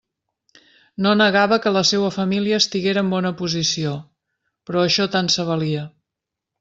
No 1.05 1.11
negava 1.17 1.59
que 1.65 1.73
la 1.75 1.83
seua 1.89 2.09
família 2.15 2.59
estiguera 2.63 3.03
en 3.05 3.11
«bona 3.17 3.33
posició»; 3.43 3.93
però 4.71 4.87
això 4.87 5.09
tant 5.17 5.31
se 5.37 5.47
valia! 5.53 5.85